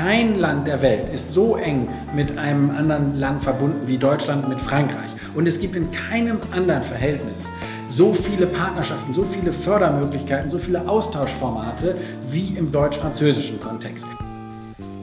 [0.00, 4.58] Kein Land der Welt ist so eng mit einem anderen Land verbunden wie Deutschland mit
[4.58, 5.10] Frankreich.
[5.34, 7.52] Und es gibt in keinem anderen Verhältnis
[7.88, 11.98] so viele Partnerschaften, so viele Fördermöglichkeiten, so viele Austauschformate
[12.30, 14.06] wie im deutsch-französischen Kontext.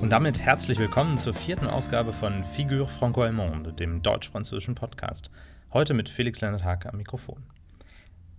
[0.02, 5.30] Und damit herzlich willkommen zur vierten Ausgabe von Figure Franco-Allemande, dem deutsch-französischen Podcast.
[5.74, 7.44] Heute mit Felix Leonard Hake am Mikrofon.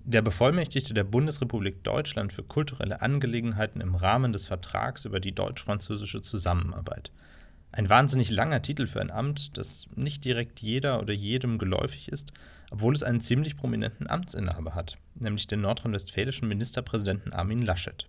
[0.08, 6.22] Der Bevollmächtigte der Bundesrepublik Deutschland für kulturelle Angelegenheiten im Rahmen des Vertrags über die deutsch-französische
[6.22, 7.12] Zusammenarbeit.
[7.72, 12.32] Ein wahnsinnig langer Titel für ein Amt, das nicht direkt jeder oder jedem geläufig ist,
[12.70, 18.08] obwohl es einen ziemlich prominenten Amtsinhaber hat, nämlich den nordrhein-westfälischen Ministerpräsidenten Armin Laschet.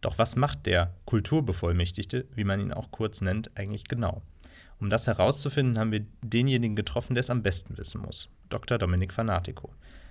[0.00, 4.22] Doch was macht der Kulturbevollmächtigte, wie man ihn auch kurz nennt, eigentlich genau?
[4.80, 8.78] Um das herauszufinden, haben wir denjenigen getroffen, der es am besten wissen muss, Dr.
[8.78, 9.70] Dominik Fanatico.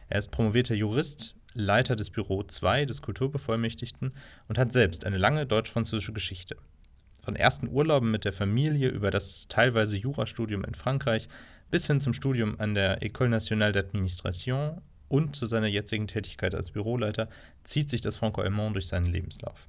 [0.10, 4.14] Er ist promovierter Jurist, Leiter des Büro 2 des Kulturbevollmächtigten
[4.48, 6.58] und hat selbst eine lange deutsch-französische Geschichte.
[7.24, 11.30] Von ersten Urlauben mit der Familie über das teilweise Jurastudium in Frankreich
[11.72, 16.72] bis hin zum Studium an der École Nationale d'Administration und zu seiner jetzigen Tätigkeit als
[16.72, 17.30] Büroleiter
[17.64, 19.68] zieht sich das Franco-Allemand durch seinen Lebenslauf.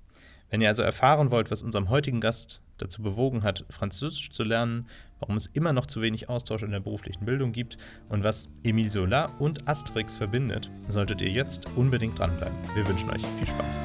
[0.50, 4.86] Wenn ihr also erfahren wollt, was unserem heutigen Gast dazu bewogen hat, Französisch zu lernen,
[5.20, 8.90] warum es immer noch zu wenig Austausch in der beruflichen Bildung gibt und was Emile
[8.90, 12.56] Zola und Asterix verbindet, solltet ihr jetzt unbedingt dranbleiben.
[12.74, 13.82] Wir wünschen euch viel Spaß.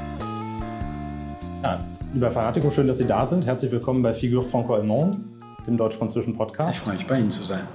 [1.63, 3.45] Ja, lieber Fanatico, schön, dass Sie da sind.
[3.45, 5.19] Herzlich willkommen bei Figure Franco-Allemand,
[5.67, 6.77] dem deutsch-französischen Podcast.
[6.77, 7.67] Ich freue mich, bei Ihnen zu sein.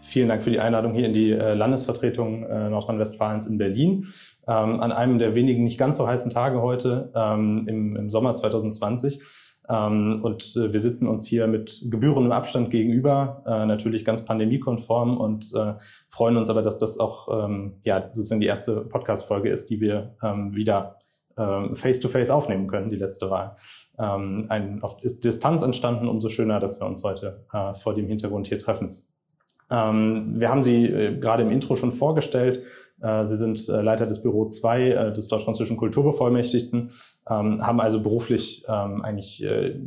[0.00, 4.06] Vielen Dank für die Einladung hier in die äh, Landesvertretung äh, Nordrhein-Westfalens in Berlin.
[4.46, 9.22] Ähm, an einem der wenigen nicht ganz so heißen Tage heute ähm, im Sommer 2020.
[9.68, 15.16] Ähm, und äh, wir sitzen uns hier mit gebührendem Abstand gegenüber, äh, natürlich ganz pandemiekonform
[15.16, 15.74] und äh,
[16.08, 20.16] freuen uns aber, dass das auch ähm, ja, sozusagen die erste Podcast-Folge ist, die wir
[20.22, 20.96] ähm, wieder
[21.36, 22.90] face-to-face -face aufnehmen können.
[22.90, 23.56] Die letzte war
[23.96, 27.44] ein, auf Distanz entstanden, umso schöner, dass wir uns heute
[27.82, 28.98] vor dem Hintergrund hier treffen.
[29.68, 32.62] wir haben Sie gerade im Intro schon vorgestellt.
[33.04, 36.90] Äh, Sie sind äh, Leiter des Büro 2 äh, des Deutsch-Französischen Kulturbevollmächtigten,
[37.28, 39.44] ähm, haben also beruflich ähm, eigentlich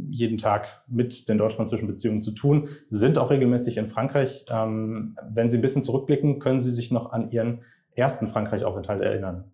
[0.09, 4.45] jeden Tag mit den deutsch-französischen Beziehungen zu tun, sind auch regelmäßig in Frankreich.
[4.49, 7.61] Ähm, wenn Sie ein bisschen zurückblicken, können Sie sich noch an Ihren
[7.95, 9.45] ersten Frankreich-Aufenthalt erinnern?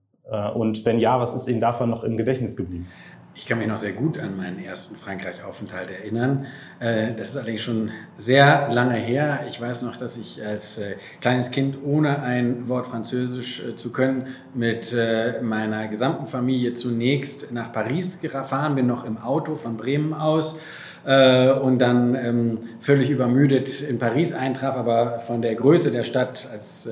[0.56, 2.88] Und wenn ja, was ist Ihnen davon noch im Gedächtnis geblieben?
[3.36, 6.46] Ich kann mich noch sehr gut an meinen ersten Frankreich-Aufenthalt erinnern.
[6.80, 9.40] Äh, das ist allerdings schon sehr lange her.
[9.48, 13.92] Ich weiß noch, dass ich als äh, kleines Kind, ohne ein Wort Französisch äh, zu
[13.92, 14.96] können, mit
[15.42, 20.60] meiner gesamten Familie zunächst nach Paris gefahren bin, noch im Auto von Bremen aus
[21.04, 26.90] und dann ähm, völlig übermüdet in Paris eintraf, aber von der Größe der Stadt als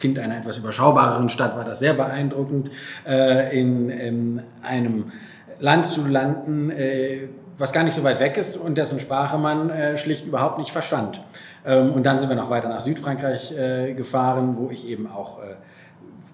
[0.00, 2.72] Kind einer etwas überschaubareren Stadt war das sehr beeindruckend
[3.04, 5.12] in einem
[5.62, 9.70] Land zu landen, äh, was gar nicht so weit weg ist und dessen Sprache man
[9.70, 11.22] äh, schlicht überhaupt nicht verstand.
[11.64, 15.38] Ähm, und dann sind wir noch weiter nach Südfrankreich äh, gefahren, wo ich eben auch
[15.38, 15.54] äh,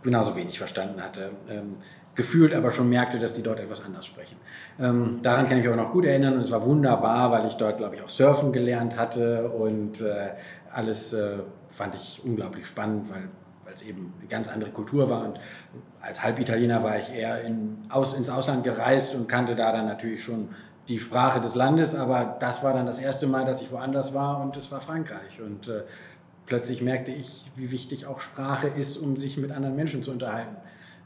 [0.02, 1.32] genauso wenig verstanden hatte.
[1.50, 1.76] Ähm,
[2.14, 4.38] gefühlt aber schon merkte, dass die dort etwas anders sprechen.
[4.80, 7.56] Ähm, daran kann ich mich aber noch gut erinnern und es war wunderbar, weil ich
[7.56, 10.30] dort, glaube ich, auch Surfen gelernt hatte und äh,
[10.72, 13.28] alles äh, fand ich unglaublich spannend, weil
[13.68, 15.26] weil es eben eine ganz andere Kultur war.
[15.26, 15.38] Und
[16.00, 20.24] als Halbitaliener war ich eher in, aus, ins Ausland gereist und kannte da dann natürlich
[20.24, 20.48] schon
[20.88, 24.40] die Sprache des Landes, aber das war dann das erste Mal, dass ich woanders war
[24.40, 25.42] und es war Frankreich.
[25.42, 25.82] Und äh,
[26.46, 30.56] plötzlich merkte ich, wie wichtig auch Sprache ist, um sich mit anderen Menschen zu unterhalten.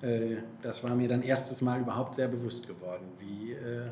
[0.01, 3.91] Äh, das war mir dann erstes Mal überhaupt sehr bewusst geworden, wie, äh,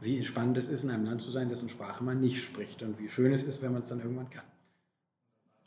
[0.00, 2.98] wie spannend es ist, in einem Land zu sein, dessen Sprache man nicht spricht und
[2.98, 4.42] wie schön es ist, wenn man es dann irgendwann kann.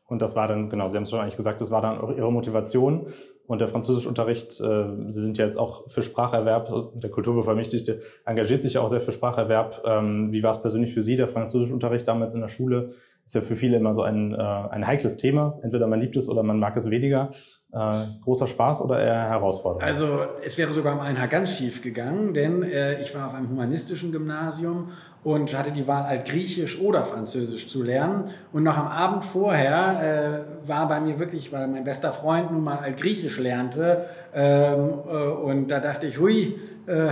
[0.07, 2.15] Und das war dann, genau, Sie haben es schon eigentlich gesagt, das war dann auch
[2.15, 3.07] Ihre Motivation.
[3.47, 8.73] Und der Französischunterricht, äh, Sie sind ja jetzt auch für Spracherwerb, der Kulturbevollmächtigte engagiert sich
[8.73, 9.83] ja auch sehr für Spracherwerb.
[9.85, 12.93] Ähm, wie war es persönlich für Sie, der Französischunterricht damals in der Schule?
[13.25, 15.59] Ist ja für viele immer so ein, äh, ein heikles Thema.
[15.63, 17.31] Entweder man liebt es oder man mag es weniger.
[17.73, 19.81] Äh, großer Spaß oder eher Herausforderung?
[19.81, 23.33] Also es wäre sogar um ein Haar ganz schief gegangen, denn äh, ich war auf
[23.33, 24.91] einem humanistischen Gymnasium
[25.23, 28.25] und hatte die Wahl, Altgriechisch oder Französisch zu lernen.
[28.53, 32.63] Und noch am Abend vorher äh, war bei mir wirklich, weil mein bester Freund nun
[32.63, 34.05] mal Altgriechisch lernte,
[34.35, 37.09] ähm, äh, und da dachte ich, hui, äh,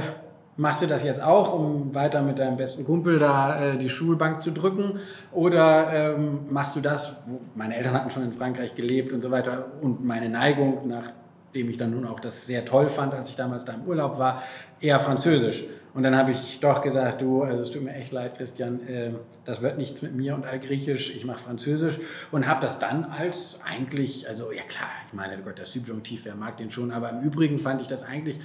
[0.57, 4.41] machst du das jetzt auch, um weiter mit deinem besten Kumpel da äh, die Schulbank
[4.41, 4.99] zu drücken?
[5.31, 9.31] Oder ähm, machst du das, wo, meine Eltern hatten schon in Frankreich gelebt und so
[9.31, 13.35] weiter und meine Neigung, nachdem ich dann nun auch das sehr toll fand, als ich
[13.35, 14.43] damals da im Urlaub war,
[14.79, 15.63] eher Französisch.
[15.93, 19.11] Und dann habe ich doch gesagt, du, also es tut mir echt leid, Christian, äh,
[19.45, 21.99] das wird nichts mit mir und Altgriechisch, ich mache Französisch.
[22.31, 26.35] Und habe das dann als eigentlich, also ja klar, ich meine, Gott, der Subjunktiv, wer
[26.35, 28.39] mag den schon, aber im Übrigen fand ich das eigentlich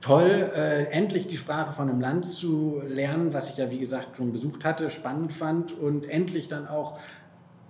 [0.00, 4.16] toll, äh, endlich die Sprache von einem Land zu lernen, was ich ja wie gesagt
[4.16, 6.98] schon besucht hatte, spannend fand und endlich dann auch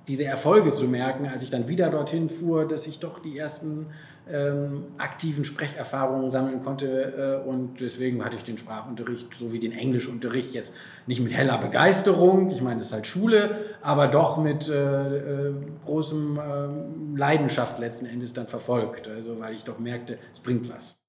[0.06, 3.86] diese Erfolge zu merken, als ich dann wieder dorthin fuhr, dass ich doch die ersten
[4.30, 7.42] ähm, aktiven Sprecherfahrungen sammeln konnte.
[7.44, 10.74] Äh, und deswegen hatte ich den Sprachunterricht sowie den Englischunterricht jetzt
[11.06, 15.54] nicht mit heller Begeisterung, ich meine, es ist halt Schule, aber doch mit äh, äh,
[15.84, 19.08] großem äh, Leidenschaft letzten Endes dann verfolgt.
[19.08, 21.00] Also weil ich doch merkte, es bringt was.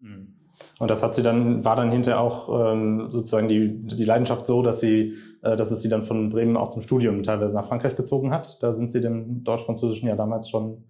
[0.00, 0.34] Mhm.
[0.78, 4.62] Und das hat sie dann, war dann hinterher auch ähm, sozusagen die, die Leidenschaft so,
[4.62, 7.94] dass sie, äh, dass es sie dann von Bremen auch zum Studium teilweise nach Frankreich
[7.94, 8.62] gezogen hat.
[8.62, 10.84] Da sind sie dem Deutsch-Französischen ja damals schon ähm,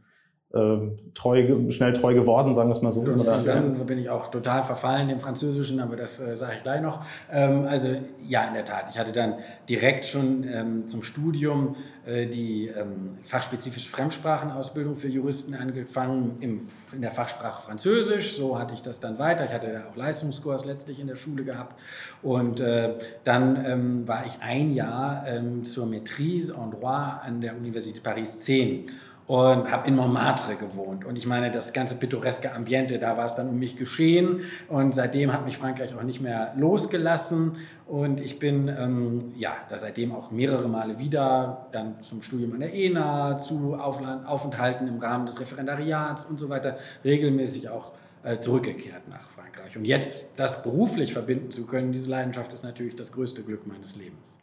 [1.14, 3.00] treu, schnell treu geworden, sagen wir es mal so.
[3.00, 3.38] Und, oder?
[3.38, 7.04] dann bin ich auch total verfallen dem Französischen, aber das äh, sage ich gleich noch.
[7.31, 7.88] Ähm, also
[8.26, 8.87] ja, in der Tat.
[8.90, 9.37] Ich hatte dann
[9.69, 17.00] direkt schon ähm, zum Studium äh, die ähm, fachspezifische Fremdsprachenausbildung für Juristen angefangen im, in
[17.00, 18.37] der Fachsprache Französisch.
[18.37, 19.46] So hatte ich das dann weiter.
[19.46, 21.81] Ich hatte auch Leistungskurs letztlich in der Schule gehabt.
[22.22, 27.56] Und äh, dann ähm, war ich ein Jahr ähm, zur Maîtrise en droit an der
[27.56, 28.84] Universität Paris 10
[29.26, 31.04] und habe in Montmartre gewohnt.
[31.04, 34.40] Und ich meine, das ganze pittoreske Ambiente, da war es dann um mich geschehen.
[34.69, 37.52] Und seitdem hat mich Frankreich auch nicht mehr losgelassen.
[37.86, 42.60] Und ich bin ähm, ja, da seitdem auch mehrere Male wieder, dann zum Studium an
[42.60, 47.92] der ENA, zu Aufenthalten im Rahmen des Referendariats und so weiter, regelmäßig auch
[48.24, 49.76] äh, zurückgekehrt nach Frankreich.
[49.76, 53.96] Und jetzt das beruflich verbinden zu können, diese Leidenschaft ist natürlich das größte Glück meines
[53.96, 54.40] Lebens.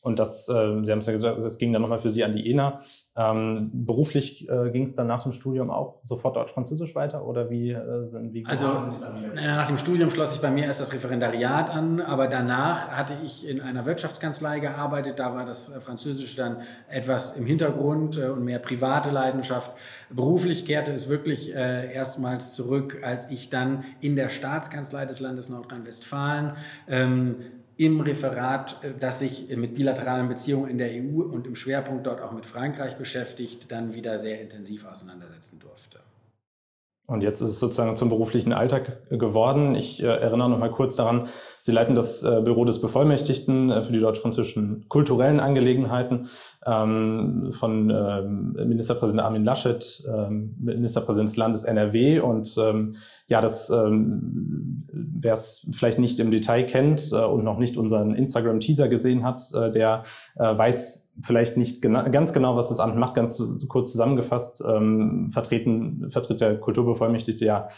[0.00, 2.32] Und das, äh, Sie haben es ja gesagt, es ging dann nochmal für Sie an
[2.32, 2.82] die ENA.
[3.16, 7.72] Ähm, beruflich äh, ging es dann nach dem Studium auch sofort Deutsch-Französisch weiter oder wie
[7.72, 8.80] äh, sind wie Also
[9.34, 13.48] nach dem Studium schloss sich bei mir erst das Referendariat an, aber danach hatte ich
[13.48, 15.18] in einer Wirtschaftskanzlei gearbeitet.
[15.18, 16.58] Da war das äh, Französisch dann
[16.88, 19.72] etwas im Hintergrund äh, und mehr private Leidenschaft.
[20.10, 25.50] Beruflich kehrte es wirklich äh, erstmals zurück, als ich dann in der Staatskanzlei des Landes
[25.50, 26.52] Nordrhein-Westfalen
[26.86, 27.34] ähm,
[27.78, 32.20] im Referat, äh, das sich mit bilateralen Beziehungen in der EU und im Schwerpunkt dort
[32.20, 36.00] auch mit Frankreich beschäftigt, dann wieder sehr intensiv auseinandersetzen durfte.
[37.08, 39.74] Und jetzt ist es sozusagen zum beruflichen Alltag geworden.
[39.74, 41.28] Ich äh, erinnere noch mal kurz daran,
[41.62, 46.28] Sie leiten das äh, Büro des Bevollmächtigten äh, für die deutsch-französischen kulturellen Angelegenheiten
[46.66, 52.20] ähm, von ähm, Ministerpräsident Armin Laschet, ähm, Ministerpräsident des Landes NRW.
[52.20, 52.96] Und ähm,
[53.26, 58.14] ja, das, ähm, wer es vielleicht nicht im Detail kennt äh, und noch nicht unseren
[58.14, 60.02] Instagram-Teaser gesehen hat, äh, der
[60.36, 63.14] äh, weiß vielleicht nicht gena ganz genau, was das Amt macht.
[63.14, 67.68] Ganz kurz zusammengefasst ähm, vertreten, vertritt der Kulturbevollmächtigte ja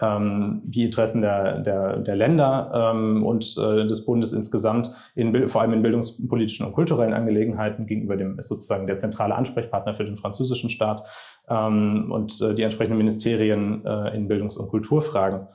[0.00, 5.60] ähm, die Interessen der, der, der Länder ähm, und äh, des Bundes insgesamt, in, vor
[5.60, 10.16] allem in bildungspolitischen und kulturellen Angelegenheiten gegenüber dem ist sozusagen der zentrale Ansprechpartner für den
[10.16, 11.06] französischen Staat
[11.48, 15.48] ähm, und äh, die entsprechenden Ministerien äh, in Bildungs- und Kulturfragen.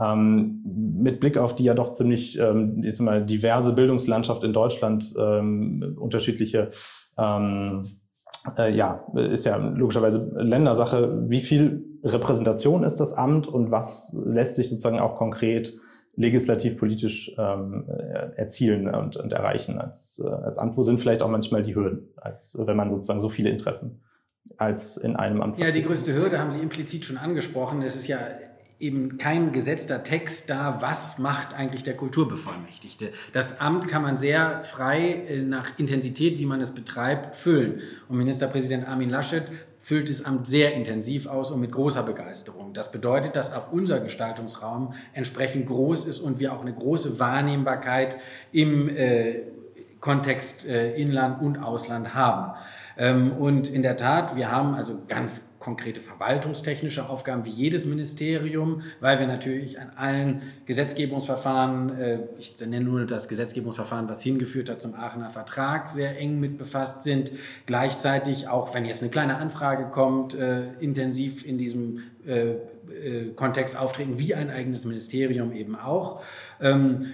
[0.00, 0.62] Ähm,
[1.02, 5.96] mit Blick auf die ja doch ziemlich ähm, ist mal diverse Bildungslandschaft in Deutschland, ähm,
[5.98, 6.70] unterschiedliche
[7.18, 7.84] ähm,
[8.56, 11.28] äh, ja, ist ja logischerweise Ländersache.
[11.28, 15.74] Wie viel Repräsentation ist das Amt und was lässt sich sozusagen auch konkret
[16.14, 17.88] legislativ politisch ähm,
[18.36, 20.76] erzielen und, und erreichen als, äh, als Amt?
[20.76, 24.02] Wo sind vielleicht auch manchmal die Hürden, als wenn man sozusagen so viele Interessen
[24.56, 25.58] als in einem Amt.
[25.58, 27.82] Ja, die größte Hürde haben Sie implizit schon angesprochen.
[27.82, 28.18] Es ist ja
[28.78, 33.12] eben kein gesetzter Text da, was macht eigentlich der Kulturbevollmächtigte.
[33.32, 37.80] Das Amt kann man sehr frei äh, nach Intensität, wie man es betreibt, füllen.
[38.08, 39.44] Und Ministerpräsident Armin Laschet
[39.78, 42.72] füllt das Amt sehr intensiv aus und mit großer Begeisterung.
[42.72, 48.16] Das bedeutet, dass auch unser Gestaltungsraum entsprechend groß ist und wir auch eine große Wahrnehmbarkeit
[48.52, 49.42] im äh,
[50.00, 52.54] Kontext äh, Inland und Ausland haben.
[52.96, 58.82] Ähm, und in der Tat, wir haben also ganz konkrete verwaltungstechnische Aufgaben wie jedes Ministerium,
[58.98, 64.80] weil wir natürlich an allen Gesetzgebungsverfahren, äh, ich nenne nur das Gesetzgebungsverfahren, was hingeführt hat
[64.80, 67.30] zum Aachener Vertrag, sehr eng mit befasst sind.
[67.66, 72.00] Gleichzeitig, auch wenn jetzt eine kleine Anfrage kommt, äh, intensiv in diesem
[73.34, 76.22] Kontext auftreten, wie ein eigenes Ministerium eben auch.
[76.60, 77.06] Ähm,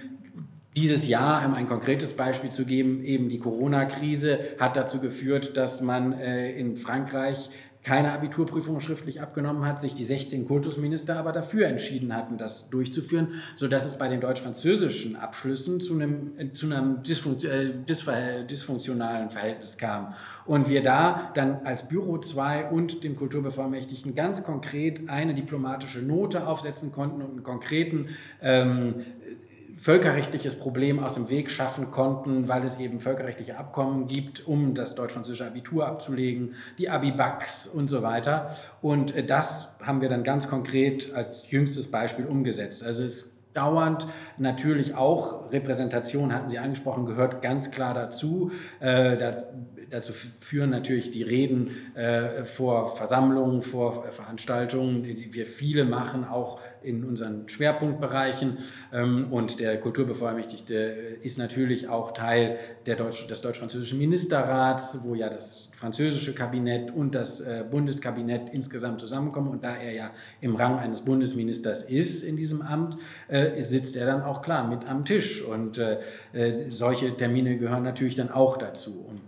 [0.79, 5.81] dieses Jahr, um ein konkretes Beispiel zu geben, eben die Corona-Krise hat dazu geführt, dass
[5.81, 7.49] man äh, in Frankreich
[7.83, 13.29] keine Abiturprüfung schriftlich abgenommen hat, sich die 16 Kultusminister aber dafür entschieden hatten, das durchzuführen,
[13.55, 20.13] sodass es bei den deutsch-französischen Abschlüssen zu einem, äh, zu einem äh, dysfunktionalen Verhältnis kam.
[20.45, 26.47] Und wir da dann als Büro 2 und dem Kulturbevollmächtigten ganz konkret eine diplomatische Note
[26.47, 28.09] aufsetzen konnten und einen konkreten
[28.41, 29.05] ähm,
[29.79, 34.93] völkerrechtliches Problem aus dem Weg schaffen konnten, weil es eben völkerrechtliche Abkommen gibt, um das
[34.95, 38.55] deutsch-französische Abitur abzulegen, die Abibax und so weiter.
[38.81, 42.83] Und äh, das haben wir dann ganz konkret als jüngstes Beispiel umgesetzt.
[42.83, 44.05] Also es dauernd
[44.37, 48.51] natürlich auch Repräsentation, hatten Sie angesprochen, gehört ganz klar dazu.
[48.79, 49.17] Äh,
[49.89, 56.59] dazu führen natürlich die Reden äh, vor Versammlungen, vor Veranstaltungen, die wir viele machen, auch
[56.81, 58.59] in unseren Schwerpunktbereichen.
[58.93, 60.73] Ähm, und der Kulturbevollmächtigte
[61.21, 67.41] ist natürlich auch Teil Deutsch, des deutsch-französischen Ministerrats, wo ja das französische Kabinett und das
[67.41, 69.49] äh, Bundeskabinett insgesamt zusammenkommen.
[69.49, 74.05] Und da er ja im Rang eines Bundesministers ist in diesem Amt, äh, sitzt er
[74.05, 75.43] dann auch klar mit am Tisch.
[75.43, 75.99] Und äh,
[76.69, 79.05] solche Termine gehören natürlich dann auch dazu.
[79.07, 79.19] Und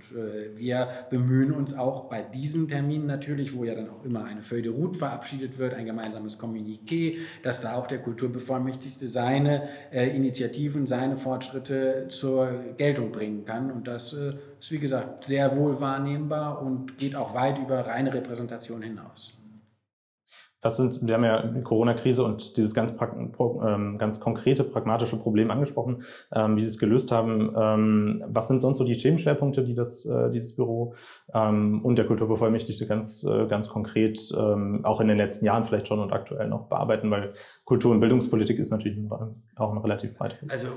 [0.56, 4.62] wir bemühen uns auch bei diesen Terminen natürlich, wo ja dann auch immer eine Feuille
[4.62, 11.18] de route verabschiedet wird, ein gemeinsames Kommuniqué, dass da auch der Kulturbevollmächtigte seine Initiativen, seine
[11.18, 13.72] Fortschritte zur Geltung bringen kann.
[13.72, 18.82] Und das ist, wie gesagt, sehr wohl wahrnehmbar und geht auch weit über reine Repräsentation
[18.82, 19.41] hinaus.
[20.62, 25.50] Was sind, wir haben ja die Corona-Krise und dieses ganz, ähm, ganz konkrete, pragmatische Problem
[25.50, 27.54] angesprochen, ähm, wie Sie es gelöst haben.
[27.58, 30.94] Ähm, was sind sonst so die Themenschwerpunkte, die das, äh, die das Büro
[31.34, 36.12] und der Kulturbevollmächtigte ganz, äh, ganz konkret auch in den letzten Jahren vielleicht schon und
[36.12, 37.10] aktuell noch bearbeiten?
[37.10, 38.98] Weil Kultur- und Bildungspolitik ist natürlich
[39.56, 40.38] auch noch relativ breit.
[40.50, 40.68] Also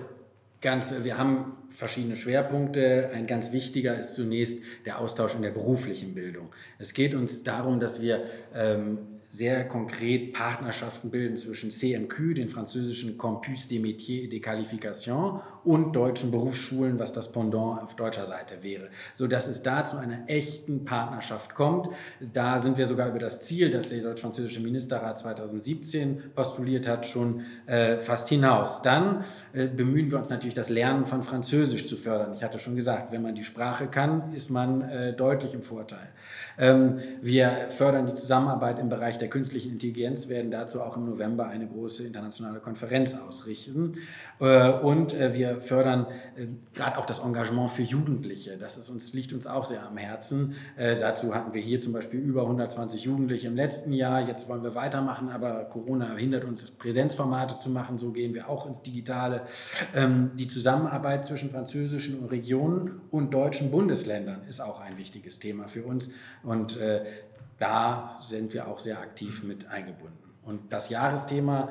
[0.65, 3.11] Ganz, wir haben verschiedene Schwerpunkte.
[3.13, 6.49] Ein ganz wichtiger ist zunächst der Austausch in der beruflichen Bildung.
[6.79, 8.23] Es geht uns darum, dass wir
[8.55, 15.41] ähm, sehr konkret Partnerschaften bilden zwischen CMQ, den französischen Campus des Métiers et des Qualifications,
[15.65, 20.29] und deutschen Berufsschulen, was das Pendant auf deutscher Seite wäre, sodass es da zu einer
[20.29, 21.89] echten Partnerschaft kommt.
[22.21, 27.45] Da sind wir sogar über das Ziel, das der deutsch-französische Ministerrat 2017 postuliert hat, schon
[27.67, 28.83] äh, fast hinaus.
[28.83, 32.35] Dann äh, bemühen wir uns natürlich, das Lernen von Französisch zu fördern.
[32.35, 36.09] Ich hatte schon gesagt, wenn man die Sprache kann, ist man äh, deutlich im Vorteil.
[36.57, 41.47] Ähm, wir fördern die Zusammenarbeit im Bereich der künstlichen Intelligenz, werden dazu auch im November
[41.47, 43.99] eine große internationale Konferenz ausrichten.
[44.41, 48.57] Äh, und äh, wir fördern äh, gerade auch das Engagement für Jugendliche.
[48.57, 50.55] Das ist uns, liegt uns auch sehr am Herzen.
[50.77, 54.27] Dazu hatten wir hier zum Beispiel über 120 Jugendliche im letzten Jahr.
[54.27, 57.99] Jetzt wollen wir weitermachen, aber Corona hindert uns, Präsenzformate zu machen.
[57.99, 59.43] So gehen wir auch ins Digitale.
[59.95, 65.85] Ähm, die Zusammenarbeit zwischen französischen Regionen und deutschen Bundesländern ist auch ein wichtiges Thema für
[65.85, 66.11] uns.
[66.43, 66.79] Und
[67.59, 70.19] da sind wir auch sehr aktiv mit eingebunden.
[70.43, 71.71] Und das Jahresthema,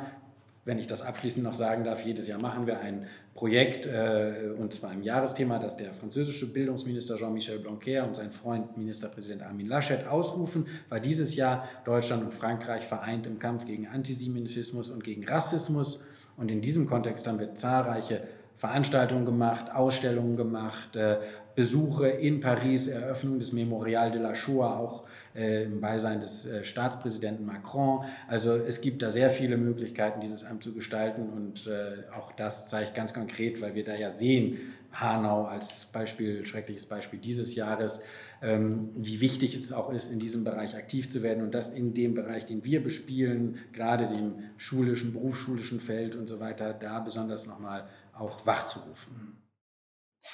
[0.65, 4.73] wenn ich das abschließend noch sagen darf, jedes Jahr machen wir ein Projekt, äh, und
[4.73, 10.07] zwar im Jahresthema, das der französische Bildungsminister Jean-Michel Blanquer und sein Freund Ministerpräsident Armin Laschet
[10.07, 16.03] ausrufen, weil dieses Jahr Deutschland und Frankreich vereint im Kampf gegen Antisemitismus und gegen Rassismus.
[16.37, 18.23] Und in diesem Kontext haben wir zahlreiche
[18.57, 21.17] Veranstaltungen gemacht, Ausstellungen gemacht, äh,
[21.55, 25.03] Besuche in Paris, Eröffnung des Memorial de la Shoah, auch
[25.35, 28.05] äh, im Beisein des äh, Staatspräsidenten Macron.
[28.27, 31.69] Also es gibt da sehr viele Möglichkeiten, dieses Amt zu gestalten und
[32.15, 34.57] auch das zeigt ganz konkret, weil wir da ja sehen,
[34.93, 38.03] Hanau als Beispiel, schreckliches Beispiel dieses Jahres,
[38.41, 41.93] ähm, wie wichtig es auch ist, in diesem Bereich aktiv zu werden und das in
[41.93, 47.47] dem Bereich, den wir bespielen, gerade dem schulischen, berufsschulischen Feld und so weiter, da besonders
[47.47, 49.39] nochmal auch wachzurufen.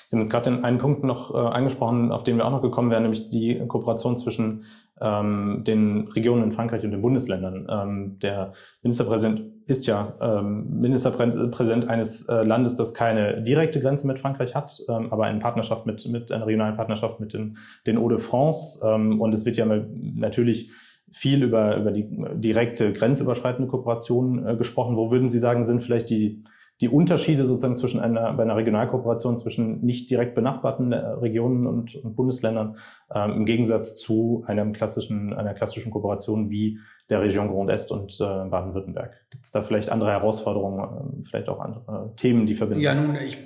[0.08, 3.04] Sie haben gerade einen Punkt noch äh, angesprochen, auf den wir auch noch gekommen wären,
[3.04, 4.66] nämlich die Kooperation zwischen
[5.02, 7.68] ähm, den Regionen in Frankreich und den Bundesländern.
[7.70, 14.20] Ähm, der Ministerpräsident ist ja ähm, Ministerpräsident eines äh, Landes, das keine direkte Grenze mit
[14.20, 17.58] Frankreich hat, ähm, aber eine Partnerschaft mit, mit einer regionalen Partnerschaft mit den,
[17.88, 18.86] den Eau de France.
[18.86, 20.72] Ähm, und es wird ja natürlich
[21.12, 24.98] viel über, über die direkte grenzüberschreitende Kooperation äh, gesprochen.
[24.98, 26.44] Wo würden Sie sagen, sind vielleicht die
[26.82, 31.96] die Unterschiede sozusagen zwischen einer, bei einer Regionalkooperation zwischen nicht direkt benachbarten äh, Regionen und,
[31.96, 32.78] und Bundesländern
[33.14, 38.14] ähm, im Gegensatz zu einem klassischen, einer klassischen Kooperation wie der Region Grand Est und
[38.22, 39.14] äh, Baden-Württemberg.
[39.30, 42.82] Gibt es da vielleicht andere Herausforderungen, äh, vielleicht auch andere Themen, die verbinden?
[42.82, 43.38] Ja, nun, ich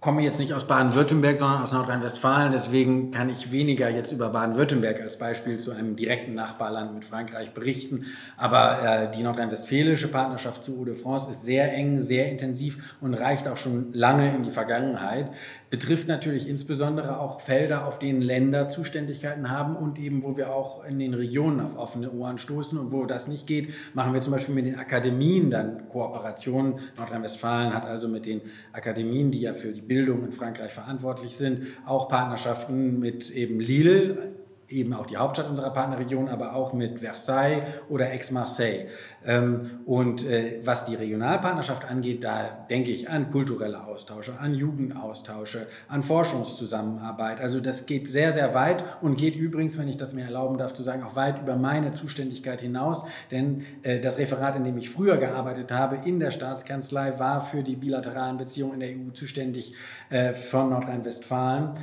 [0.00, 2.52] komme jetzt nicht aus Baden-Württemberg, sondern aus Nordrhein-Westfalen.
[2.52, 7.52] Deswegen kann ich weniger jetzt über Baden-Württemberg als Beispiel zu einem direkten Nachbarland mit Frankreich
[7.52, 8.06] berichten.
[8.38, 13.12] Aber äh, die nordrhein-westfälische Partnerschaft zu Eau de France ist sehr eng, sehr intensiv und
[13.12, 15.30] reicht auch schon lange in die Vergangenheit
[15.70, 20.84] betrifft natürlich insbesondere auch Felder, auf denen Länder Zuständigkeiten haben und eben, wo wir auch
[20.84, 22.76] in den Regionen auf offene Ohren stoßen.
[22.76, 26.80] Und wo das nicht geht, machen wir zum Beispiel mit den Akademien dann Kooperationen.
[26.98, 28.42] Nordrhein-Westfalen hat also mit den
[28.72, 34.29] Akademien, die ja für die Bildung in Frankreich verantwortlich sind, auch Partnerschaften mit eben Lille
[34.70, 38.86] eben auch die Hauptstadt unserer Partnerregion, aber auch mit Versailles oder Aix-Marseille.
[39.26, 45.66] Ähm, und äh, was die Regionalpartnerschaft angeht, da denke ich an kulturelle Austausche, an Jugendaustausche,
[45.88, 47.40] an Forschungszusammenarbeit.
[47.40, 50.72] Also das geht sehr, sehr weit und geht übrigens, wenn ich das mir erlauben darf
[50.72, 53.04] zu sagen, auch weit über meine Zuständigkeit hinaus.
[53.30, 57.62] Denn äh, das Referat, in dem ich früher gearbeitet habe, in der Staatskanzlei, war für
[57.62, 59.74] die bilateralen Beziehungen in der EU zuständig
[60.10, 61.74] äh, von Nordrhein-Westfalen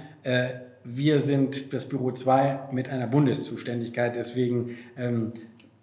[0.90, 5.34] wir sind das Büro 2 mit einer Bundeszuständigkeit, deswegen ähm,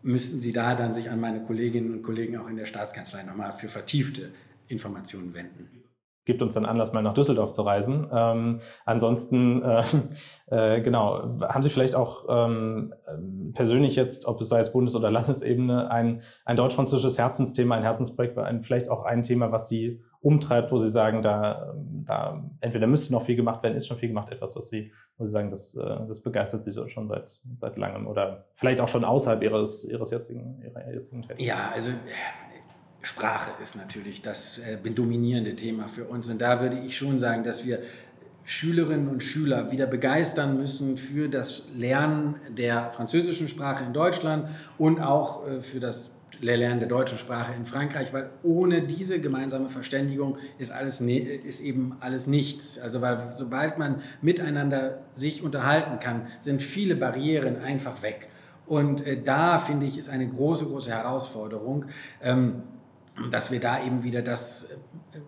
[0.02, 3.52] müssten Sie da dann sich an meine Kolleginnen und Kollegen auch in der Staatskanzlei nochmal
[3.52, 4.30] für vertiefte
[4.66, 5.84] Informationen wenden
[6.24, 8.08] gibt uns dann Anlass, mal nach Düsseldorf zu reisen.
[8.12, 9.82] Ähm, ansonsten, äh,
[10.46, 12.94] äh, genau, haben Sie vielleicht auch ähm,
[13.52, 18.38] persönlich jetzt, ob es sei es Bundes- oder Landesebene, ein, ein deutsch-französisches Herzensthema, ein Herzensprojekt,
[18.38, 21.74] ein, vielleicht auch ein Thema, was Sie umtreibt, wo Sie sagen, da,
[22.06, 25.26] da entweder müsste noch viel gemacht werden, ist schon viel gemacht, etwas, was Sie, wo
[25.26, 29.04] Sie sagen, das, äh, das begeistert Sie schon seit, seit langem oder vielleicht auch schon
[29.04, 31.46] außerhalb Ihres, Ihres jetzigen, Ihrer jetzigen Tätigkeit?
[31.46, 31.90] Ja, also
[33.02, 36.26] Sprache ist natürlich das äh, dominierende Thema für uns.
[36.30, 37.80] Und da würde ich schon sagen, dass wir
[38.44, 45.00] Schülerinnen und Schüler wieder begeistern müssen für das Lernen der französischen Sprache in Deutschland und
[45.00, 50.38] auch äh, für das Lernen der deutschen Sprache in Frankreich, weil ohne diese gemeinsame Verständigung
[50.58, 52.78] ist, alles, ne, ist eben alles nichts.
[52.78, 58.28] Also weil sobald man miteinander sich unterhalten kann, sind viele Barrieren einfach weg.
[58.66, 61.86] Und äh, da finde ich, ist eine große, große Herausforderung.
[62.22, 62.62] Ähm,
[63.30, 65.18] dass wir da eben wieder das äh,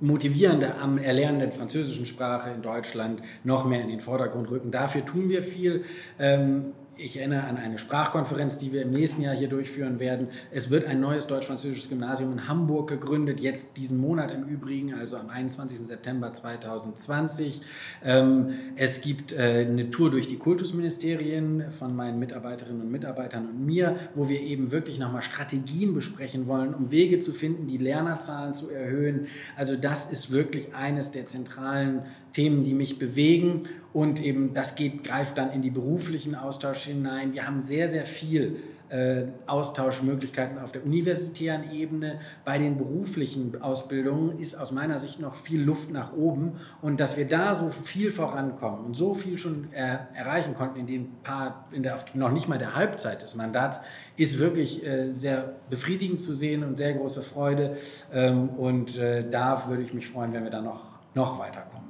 [0.00, 4.70] Motivierende am Erlernen der französischen Sprache in Deutschland noch mehr in den Vordergrund rücken.
[4.70, 5.84] Dafür tun wir viel.
[6.20, 10.28] Ähm, ich erinnere an eine Sprachkonferenz, die wir im nächsten Jahr hier durchführen werden.
[10.50, 15.16] Es wird ein neues deutsch-französisches Gymnasium in Hamburg gegründet, jetzt diesen Monat im Übrigen, also
[15.16, 15.78] am 21.
[15.78, 17.62] September 2020.
[18.04, 23.64] Ähm, es gibt äh, eine Tour durch die Kultusministerien von meinen Mitarbeiterinnen und Mitarbeitern und
[23.64, 28.54] mir, wo wir eben wirklich nochmal Strategien besprechen wollen, um Wege zu finden, die Lernerzahlen
[28.54, 29.28] zu erhöhen.
[29.56, 33.62] Also das ist wirklich eines der zentralen Themen, die mich bewegen.
[33.92, 37.32] Und eben das geht, greift dann in die beruflichen Austausch hinein.
[37.32, 42.20] Wir haben sehr, sehr viel äh, Austauschmöglichkeiten auf der universitären Ebene.
[42.44, 46.52] Bei den beruflichen Ausbildungen ist aus meiner Sicht noch viel Luft nach oben.
[46.80, 50.86] Und dass wir da so viel vorankommen und so viel schon äh, erreichen konnten in
[50.86, 53.80] den paar, in der noch nicht mal der Halbzeit des Mandats,
[54.16, 57.76] ist wirklich äh, sehr befriedigend zu sehen und sehr große Freude.
[58.12, 61.87] Ähm, und äh, da würde ich mich freuen, wenn wir da noch, noch weiterkommen.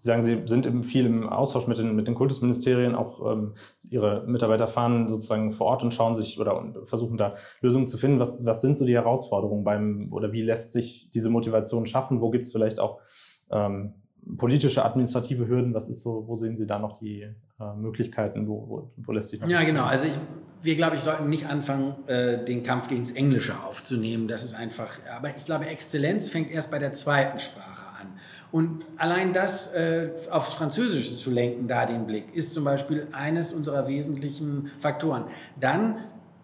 [0.00, 3.52] Sie sagen, Sie sind im, viel im Austausch mit den, mit den Kultusministerien, auch ähm,
[3.90, 8.18] Ihre Mitarbeiter fahren sozusagen vor Ort und schauen sich oder versuchen da Lösungen zu finden.
[8.18, 12.22] Was, was sind so die Herausforderungen beim oder wie lässt sich diese Motivation schaffen?
[12.22, 13.00] Wo gibt es vielleicht auch
[13.50, 13.92] ähm,
[14.38, 15.74] politische, administrative Hürden?
[15.74, 18.48] Was ist so, wo sehen Sie da noch die äh, Möglichkeiten?
[18.48, 19.84] Wo, wo, wo, lässt sich noch Ja, genau.
[19.84, 20.18] Also ich,
[20.62, 24.28] wir, glaube ich, sollten nicht anfangen, äh, den Kampf gegen das Englische aufzunehmen.
[24.28, 27.79] Das ist einfach, aber ich glaube, Exzellenz fängt erst bei der zweiten Sprache
[28.52, 33.52] und allein das äh, aufs Französische zu lenken, da den Blick, ist zum Beispiel eines
[33.52, 35.24] unserer wesentlichen Faktoren.
[35.60, 35.98] Dann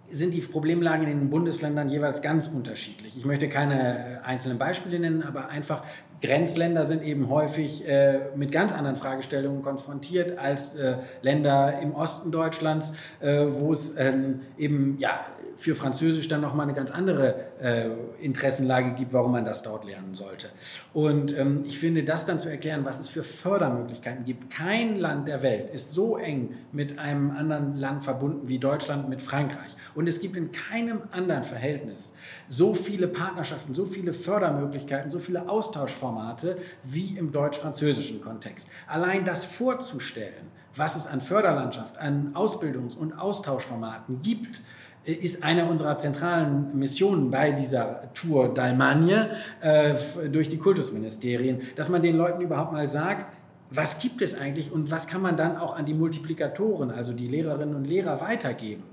[0.09, 3.17] sind die Problemlagen in den Bundesländern jeweils ganz unterschiedlich.
[3.17, 5.83] Ich möchte keine äh, einzelnen Beispiele nennen, aber einfach
[6.23, 12.31] Grenzländer sind eben häufig äh, mit ganz anderen Fragestellungen konfrontiert als äh, Länder im Osten
[12.31, 17.89] Deutschlands, äh, wo es ähm, eben ja für Französisch dann nochmal eine ganz andere äh,
[18.21, 20.49] Interessenlage gibt, warum man das dort lernen sollte.
[20.93, 24.53] Und ähm, ich finde, das dann zu erklären, was es für Fördermöglichkeiten gibt.
[24.53, 29.23] Kein Land der Welt ist so eng mit einem anderen Land verbunden wie Deutschland mit
[29.23, 29.77] Frankreich.
[29.95, 32.17] Und es gibt in keinem anderen Verhältnis
[32.49, 38.69] so viele Partnerschaften, so viele Fördermöglichkeiten, so viele Austauschformate wie im deutsch-französischen Kontext.
[38.87, 44.61] Allein das vorzustellen, was es an Förderlandschaft, an Ausbildungs- und Austauschformaten gibt,
[45.07, 49.29] ist eine unserer zentralen Missionen bei dieser Tour d'Allemagne
[49.61, 49.95] äh,
[50.31, 53.33] durch die Kultusministerien, dass man den Leuten überhaupt mal sagt,
[53.71, 57.29] was gibt es eigentlich und was kann man dann auch an die Multiplikatoren, also die
[57.29, 58.85] Lehrerinnen und Lehrer weitergeben,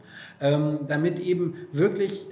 [0.41, 2.25] ähm, damit eben wirklich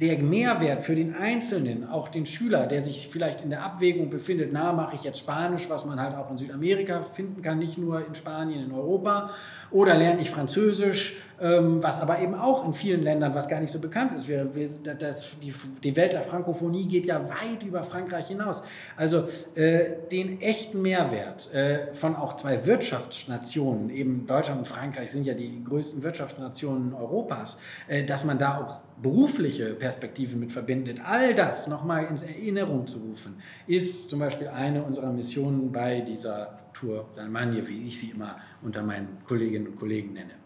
[0.00, 4.50] der Mehrwert für den Einzelnen, auch den Schüler, der sich vielleicht in der Abwägung befindet,
[4.52, 8.06] na, mache ich jetzt Spanisch, was man halt auch in Südamerika finden kann, nicht nur
[8.06, 9.30] in Spanien, in Europa,
[9.70, 13.78] oder lerne ich Französisch, was aber eben auch in vielen Ländern, was gar nicht so
[13.80, 14.26] bekannt ist.
[14.26, 18.62] Wir, wir, das, die, die, Welt der Frankophonie geht ja weit über Frankreich hinaus.
[18.96, 25.26] Also äh, den echten Mehrwert äh, von auch zwei Wirtschaftsnationen, eben Deutschland und Frankreich sind
[25.26, 31.34] ja die größten Wirtschaftsnationen Europas, äh, dass man da auch berufliche Perspektive mit verbindet, all
[31.34, 33.36] das nochmal ins Erinnerung zu rufen,
[33.68, 38.82] ist zum Beispiel eine unserer Missionen bei dieser Tour d'Allemagne, wie ich sie immer unter
[38.82, 40.37] meinen Kolleginnen und Kollegen nenne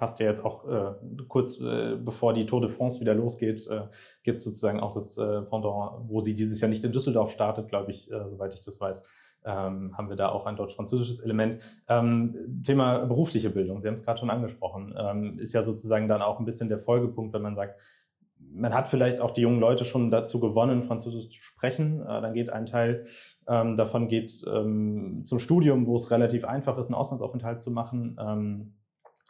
[0.00, 0.94] passt ja jetzt auch äh,
[1.28, 3.82] kurz äh, bevor die Tour de France wieder losgeht, äh,
[4.22, 7.90] gibt sozusagen auch das äh, Pendant, wo sie dieses Jahr nicht in Düsseldorf startet, glaube
[7.90, 9.04] ich, äh, soweit ich das weiß.
[9.44, 11.58] Ähm, haben wir da auch ein deutsch-französisches Element.
[11.86, 16.22] Ähm, Thema berufliche Bildung, Sie haben es gerade schon angesprochen, ähm, ist ja sozusagen dann
[16.22, 17.78] auch ein bisschen der Folgepunkt, wenn man sagt,
[18.38, 22.00] man hat vielleicht auch die jungen Leute schon dazu gewonnen, Französisch zu sprechen.
[22.00, 23.04] Äh, dann geht ein Teil
[23.46, 28.16] ähm, davon geht ähm, zum Studium, wo es relativ einfach ist, einen Auslandsaufenthalt zu machen.
[28.18, 28.74] Ähm,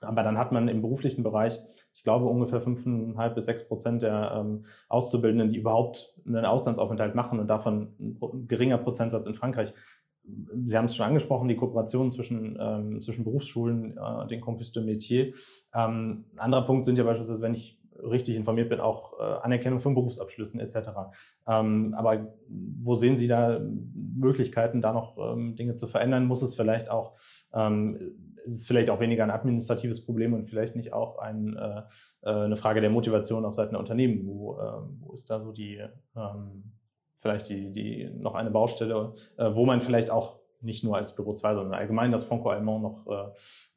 [0.01, 1.59] aber dann hat man im beruflichen Bereich,
[1.93, 7.41] ich glaube, ungefähr 5,5 bis 6 Prozent der ähm, Auszubildenden, die überhaupt einen Auslandsaufenthalt machen
[7.41, 9.75] und davon ein geringer Prozentsatz in Frankreich.
[10.65, 14.85] Sie haben es schon angesprochen, die Kooperation zwischen, ähm, zwischen Berufsschulen äh, den Campus de
[14.85, 15.35] Métier.
[15.75, 19.95] Ähm, anderer Punkt sind ja beispielsweise, wenn ich richtig informiert bin, auch äh, Anerkennung von
[19.95, 20.91] Berufsabschlüssen etc.
[21.47, 23.61] Ähm, aber wo sehen Sie da
[24.17, 26.27] Möglichkeiten, da noch ähm, Dinge zu verändern?
[26.27, 27.15] Muss es vielleicht auch
[27.53, 27.99] ähm,
[28.45, 31.83] ist es vielleicht auch weniger ein administratives Problem und vielleicht nicht auch ein, äh,
[32.23, 34.27] äh eine Frage der Motivation auf Seiten der Unternehmen.
[34.27, 35.81] Wo, äh, wo ist da so die,
[36.17, 36.73] ähm,
[37.15, 41.33] vielleicht die, die noch eine Baustelle, äh, wo man vielleicht auch nicht nur als Büro
[41.35, 43.31] 2, sondern allgemein das Franco-Allemand noch, äh,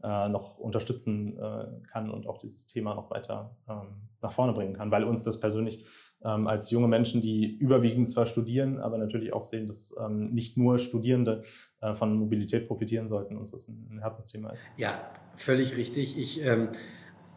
[0.04, 4.74] äh, noch unterstützen äh, kann und auch dieses Thema noch weiter ähm, nach vorne bringen
[4.74, 5.86] kann, weil uns das persönlich
[6.24, 10.58] ähm, als junge Menschen, die überwiegend zwar studieren, aber natürlich auch sehen, dass ähm, nicht
[10.58, 11.44] nur Studierende
[11.82, 14.64] äh, von Mobilität profitieren sollten, uns das ein, Herzensthema ist.
[14.78, 16.18] Ja, völlig richtig.
[16.18, 16.70] Ich, ähm,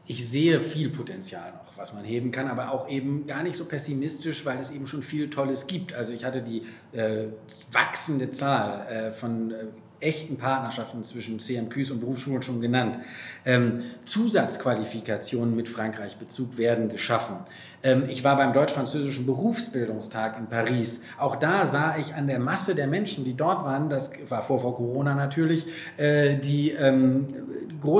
[0.07, 3.65] ich sehe viel Potenzial noch, was man heben kann, aber auch eben gar nicht so
[3.65, 5.93] pessimistisch, weil es eben schon viel Tolles gibt.
[5.93, 7.27] Also ich hatte die äh,
[7.73, 9.67] wachsende Zahl äh, von äh,
[10.01, 12.99] echten Partnerschaften zwischen CMQs und Berufsschulen schon genannt.
[13.45, 17.37] Ähm, Zusatzqualifikationen mit Frankreich-Bezug werden geschaffen.
[17.83, 21.03] Ähm, ich war beim Deutsch-Französischen Berufsbildungstag in Paris.
[21.19, 24.59] Auch da sah ich an der Masse der Menschen, die dort waren, das war vor,
[24.59, 27.27] vor Corona natürlich, äh, die, ähm,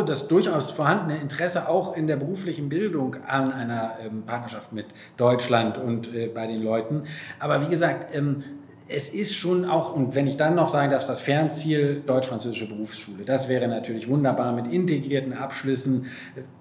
[0.07, 5.79] das durchaus vorhandene Interesse auch in der beruflichen Bildung an einer ähm, Partnerschaft mit Deutschland
[5.79, 7.05] und äh, bei den Leuten.
[7.39, 8.43] Aber wie gesagt, ähm,
[8.89, 13.25] es ist schon auch, und wenn ich dann noch sagen darf, das Fernziel deutsch-französische Berufsschule,
[13.25, 16.07] das wäre natürlich wunderbar mit integrierten Abschlüssen.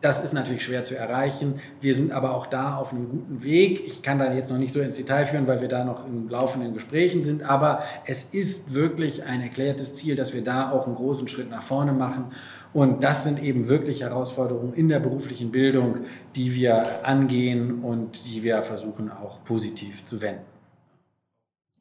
[0.01, 1.59] Das ist natürlich schwer zu erreichen.
[1.81, 3.85] Wir sind aber auch da auf einem guten Weg.
[3.85, 6.27] Ich kann da jetzt noch nicht so ins Detail führen, weil wir da noch in
[6.27, 10.95] laufenden Gesprächen sind, aber es ist wirklich ein erklärtes Ziel, dass wir da auch einen
[10.95, 12.25] großen Schritt nach vorne machen.
[12.73, 15.99] Und das sind eben wirklich Herausforderungen in der beruflichen Bildung,
[16.35, 20.54] die wir angehen und die wir versuchen auch positiv zu wenden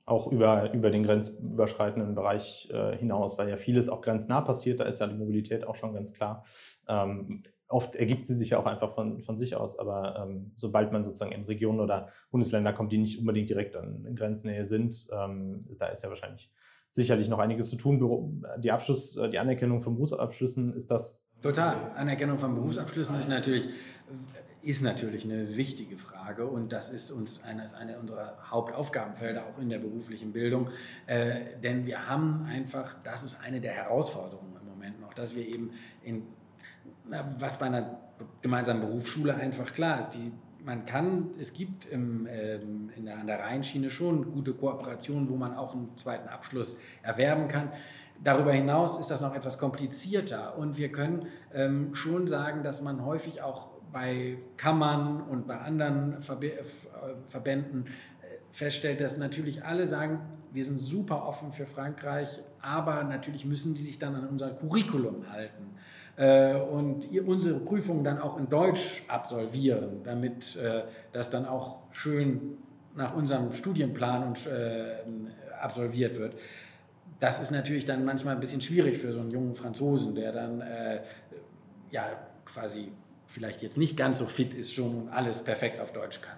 [0.07, 4.85] auch über, über den grenzüberschreitenden Bereich äh, hinaus, weil ja vieles auch grenznah passiert, da
[4.85, 6.45] ist ja die Mobilität auch schon ganz klar.
[6.89, 10.93] Ähm, oft ergibt sie sich ja auch einfach von, von sich aus, aber ähm, sobald
[10.93, 15.09] man sozusagen in Regionen oder Bundesländer kommt, die nicht unbedingt direkt an, in Grenznähe sind,
[15.13, 16.53] ähm, da ist ja wahrscheinlich
[16.91, 18.45] sicherlich noch einiges zu tun.
[18.59, 21.27] Die Abschluss, äh, die Anerkennung von Berufsabschlüssen, ist das?
[21.43, 21.77] Total.
[21.97, 23.69] Anerkennung von Berufsabschlüssen ist natürlich
[24.65, 29.59] ist natürlich eine wichtige Frage und das ist uns eine, ist eine unserer Hauptaufgabenfelder auch
[29.59, 30.69] in der beruflichen Bildung.
[31.07, 35.47] Äh, denn wir haben einfach, das ist eine der Herausforderungen im Moment noch, dass wir
[35.47, 35.71] eben
[36.03, 36.23] in,
[37.39, 37.99] was bei einer
[38.41, 40.33] gemeinsamen Berufsschule einfach klar ist, die,
[40.65, 45.37] man kann, es gibt im, ähm, in der, an der Rheinschiene schon gute Kooperationen, wo
[45.37, 47.71] man auch einen zweiten Abschluss erwerben kann.
[48.23, 53.05] Darüber hinaus ist das noch etwas komplizierter und wir können ähm, schon sagen, dass man
[53.05, 56.19] häufig auch bei Kammern und bei anderen äh,
[57.29, 60.19] Verbänden äh, feststellt, dass natürlich alle sagen,
[60.53, 65.31] wir sind super offen für Frankreich, aber natürlich müssen die sich dann an unser Curriculum
[65.31, 65.77] halten
[66.17, 70.59] äh, und unsere Prüfungen dann auch in Deutsch absolvieren, damit
[71.13, 72.59] das dann auch schön
[72.97, 74.35] nach unserem Studienplan
[75.61, 76.37] absolviert wird.
[77.19, 80.63] Das ist natürlich dann manchmal ein bisschen schwierig für so einen jungen Franzosen, der dann
[81.91, 82.07] ja
[82.45, 82.93] quasi
[83.27, 86.37] vielleicht jetzt nicht ganz so fit ist schon und alles perfekt auf Deutsch kann.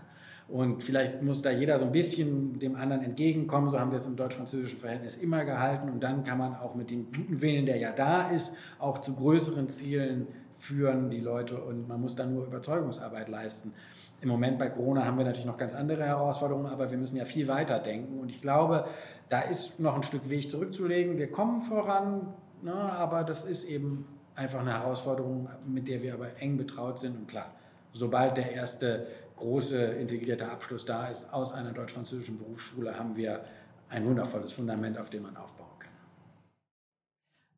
[0.48, 3.68] Und vielleicht muss da jeder so ein bisschen dem anderen entgegenkommen.
[3.68, 5.88] So haben wir es im deutsch-französischen Verhältnis immer gehalten.
[5.90, 9.14] Und dann kann man auch mit dem guten Willen, der ja da ist, auch zu
[9.14, 11.60] größeren Zielen führen, die Leute.
[11.60, 13.72] Und man muss da nur Überzeugungsarbeit leisten.
[14.20, 17.24] Im Moment bei Corona haben wir natürlich noch ganz andere Herausforderungen, aber wir müssen ja
[17.24, 18.18] viel weiter denken.
[18.20, 18.86] Und ich glaube,
[19.28, 21.18] da ist noch ein Stück Weg zurückzulegen.
[21.18, 26.28] Wir kommen voran, ne, aber das ist eben einfach eine Herausforderung, mit der wir aber
[26.40, 27.16] eng betraut sind.
[27.16, 27.52] Und klar,
[27.92, 33.40] sobald der erste große integrierte Abschluss da ist aus einer deutsch-französischen Berufsschule, haben wir
[33.88, 35.92] ein wundervolles Fundament, auf dem man aufbauen kann.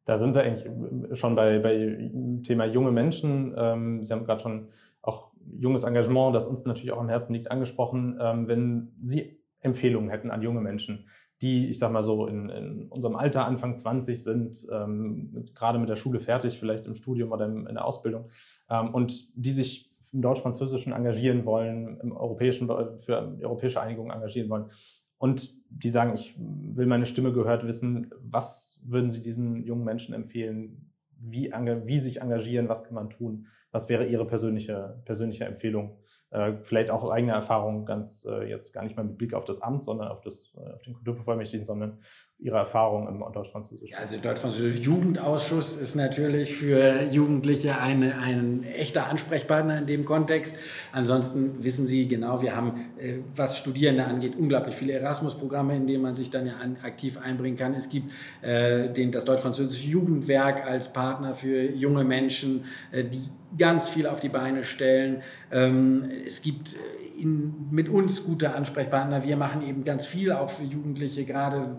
[0.04, 2.10] Da sind wir eigentlich schon bei, bei
[2.42, 3.54] Thema junge Menschen.
[3.56, 4.68] Ähm, Sie haben gerade schon
[5.02, 8.18] auch junges Engagement, das uns natürlich auch am Herzen liegt, angesprochen.
[8.20, 11.08] Ähm, wenn Sie Empfehlungen hätten an junge Menschen,
[11.40, 15.78] die, ich sag mal so, in, in unserem Alter, Anfang 20 sind, ähm, mit, gerade
[15.78, 18.28] mit der Schule fertig, vielleicht im Studium oder im, in der Ausbildung,
[18.68, 22.66] ähm, und die sich im Deutsch-Französischen engagieren wollen, im europäischen,
[22.98, 24.70] für europäische Einigung engagieren wollen.
[25.18, 28.10] Und die sagen, ich will meine Stimme gehört wissen.
[28.20, 30.92] Was würden Sie diesen jungen Menschen empfehlen?
[31.18, 32.68] Wie, wie sich engagieren?
[32.68, 33.48] Was kann man tun?
[33.72, 35.98] Was wäre Ihre persönliche, persönliche Empfehlung?
[36.30, 39.62] Äh, vielleicht auch eigene Erfahrungen, ganz äh, jetzt gar nicht mal mit Blick auf das
[39.62, 42.00] Amt, sondern auf, das, äh, auf den Kulturbevollmächtigten, sondern
[42.38, 43.94] Ihre Erfahrung im Deutsch-Französischen.
[43.94, 50.04] Ja, also der Deutsch-Französische Jugendausschuss ist natürlich für Jugendliche eine, ein echter Ansprechpartner in dem
[50.04, 50.54] Kontext.
[50.92, 52.92] Ansonsten wissen Sie genau, wir haben,
[53.34, 57.74] was Studierende angeht, unglaublich viele Erasmus-Programme, in denen man sich dann ja aktiv einbringen kann.
[57.74, 58.12] Es gibt
[58.42, 64.28] äh, den, das Deutsch-Französische Jugendwerk als Partner für junge Menschen, die ganz viel auf die
[64.28, 65.22] Beine stellen.
[65.50, 69.24] Ähm, es gibt äh, in, mit uns gute Ansprechpartner.
[69.24, 71.76] Wir machen eben ganz viel auch für Jugendliche, gerade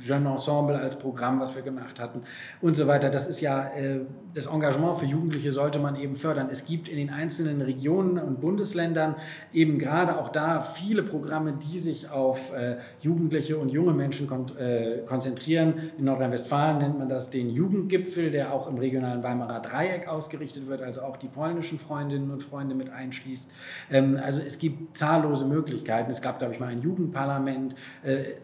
[0.00, 2.22] Jeune Ensemble als Programm, was wir gemacht hatten
[2.60, 3.10] und so weiter.
[3.10, 4.00] Das ist ja, äh,
[4.34, 6.48] das Engagement für Jugendliche sollte man eben fördern.
[6.50, 9.16] Es gibt in den einzelnen Regionen und Bundesländern
[9.52, 14.28] eben gerade auch da viele Programme, die sich auf äh, Jugendliche und junge Menschen
[14.58, 15.74] äh, konzentrieren.
[15.98, 20.82] In Nordrhein-Westfalen nennt man das den Jugendgipfel, der auch im regionalen Weimarer Dreieck ausgerichtet wird,
[20.82, 23.50] also auch die polnischen Freundinnen und Freunde mit einschließt.
[23.90, 26.10] Ähm, also es gibt zahllose Möglichkeiten.
[26.10, 27.74] Es gab, glaube ich, mal ein Jugendparlament.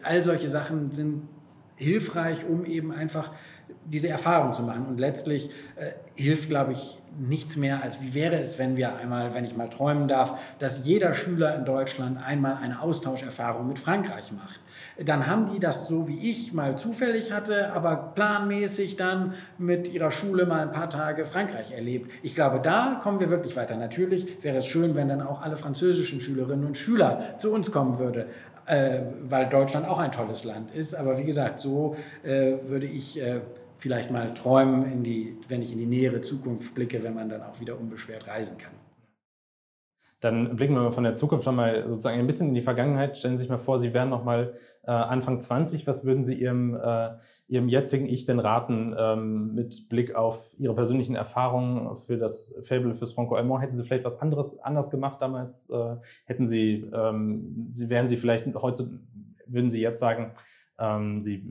[0.03, 1.23] All solche Sachen sind
[1.75, 3.31] hilfreich, um eben einfach
[3.85, 4.85] diese Erfahrung zu machen.
[4.85, 9.33] Und letztlich äh, hilft, glaube ich, nichts mehr, als wie wäre es, wenn wir einmal,
[9.33, 14.31] wenn ich mal träumen darf, dass jeder Schüler in Deutschland einmal eine Austauscherfahrung mit Frankreich
[14.31, 14.59] macht.
[15.03, 20.11] Dann haben die das so wie ich mal zufällig hatte, aber planmäßig dann mit ihrer
[20.11, 22.11] Schule mal ein paar Tage Frankreich erlebt.
[22.23, 23.75] Ich glaube, da kommen wir wirklich weiter.
[23.75, 27.99] Natürlich wäre es schön, wenn dann auch alle französischen Schülerinnen und Schüler zu uns kommen
[27.99, 28.27] würde
[28.65, 30.93] äh, weil Deutschland auch ein tolles Land ist.
[30.93, 33.41] Aber wie gesagt, so äh, würde ich äh,
[33.77, 37.59] vielleicht mal träumen, die, wenn ich in die nähere Zukunft blicke, wenn man dann auch
[37.59, 38.73] wieder unbeschwert reisen kann.
[40.23, 43.17] Dann blicken wir mal von der Zukunft mal sozusagen ein bisschen in die Vergangenheit.
[43.17, 45.85] Stellen Sie sich mal vor, Sie wären noch mal äh, Anfang 20.
[45.85, 47.09] Was würden Sie Ihrem, äh,
[47.49, 52.95] Ihrem jetzigen Ich denn raten ähm, mit Blick auf Ihre persönlichen Erfahrungen für das Fable
[52.95, 53.61] fürs Franco-Allemand?
[53.61, 55.69] Hätten Sie vielleicht was anderes anders gemacht damals?
[55.69, 58.91] Äh, hätten Sie, ähm, Sie wären Sie vielleicht heute,
[59.45, 60.31] würden Sie jetzt sagen,
[60.79, 61.45] ähm, Sie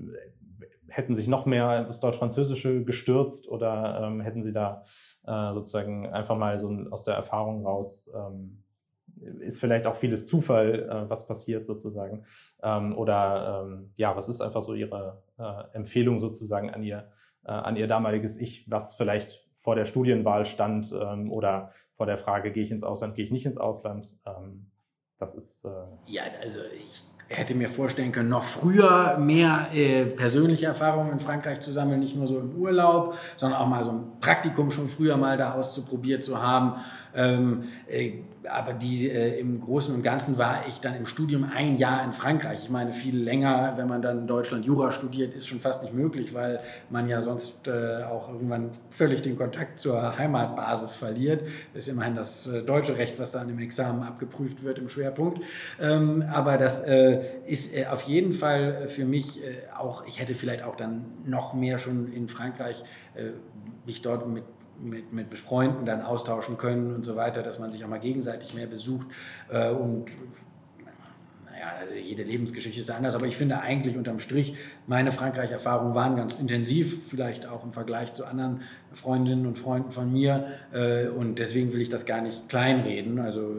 [0.93, 4.85] hätten sich noch mehr ins Deutsch-Französische gestürzt oder ähm, hätten Sie da
[5.27, 8.63] äh, sozusagen einfach mal so aus der Erfahrung raus ähm,
[9.41, 12.25] ist vielleicht auch vieles Zufall, äh, was passiert sozusagen.
[12.63, 17.09] Ähm, oder ähm, ja, was ist einfach so Ihre äh, Empfehlung sozusagen an Ihr,
[17.45, 22.19] äh, an Ihr damaliges Ich, was vielleicht vor der Studienwahl stand ähm, oder vor der
[22.19, 24.13] Frage, gehe ich ins Ausland, gehe ich nicht ins Ausland?
[24.27, 24.72] Ähm,
[25.23, 25.65] das ist.
[25.65, 25.69] Äh
[26.07, 31.61] ja, also ich hätte mir vorstellen können, noch früher mehr äh, persönliche Erfahrungen in Frankreich
[31.61, 35.17] zu sammeln, nicht nur so im Urlaub, sondern auch mal so ein Praktikum schon früher
[35.17, 36.75] mal da auszuprobiert zu haben.
[37.15, 38.13] Ähm, äh,
[38.49, 42.13] aber die, äh, im Großen und Ganzen war ich dann im Studium ein Jahr in
[42.13, 42.65] Frankreich.
[42.65, 45.95] Ich meine, viel länger, wenn man dann in Deutschland Jura studiert, ist schon fast nicht
[45.95, 51.45] möglich, weil man ja sonst äh, auch irgendwann völlig den Kontakt zur Heimatbasis verliert.
[51.75, 55.41] Ist immerhin das äh, deutsche Recht, was da an dem Examen abgeprüft wird im Schwerpunkt.
[55.81, 59.41] Ähm, aber das äh, ist äh, auf jeden Fall für mich
[59.79, 62.85] auch, ich hätte vielleicht auch dann noch mehr schon in Frankreich
[63.85, 64.45] mich dort mit
[64.83, 68.55] mit, mit Freunden dann austauschen können und so weiter, dass man sich auch mal gegenseitig
[68.55, 69.07] mehr besucht.
[69.51, 70.07] Äh, und
[71.47, 76.17] naja, also jede Lebensgeschichte ist anders, aber ich finde eigentlich unterm Strich, meine Frankreich-Erfahrungen waren
[76.17, 80.47] ganz intensiv, vielleicht auch im Vergleich zu anderen Freundinnen und Freunden von mir.
[80.73, 83.21] Äh, und deswegen will ich das gar nicht kleinreden.
[83.21, 83.55] Also,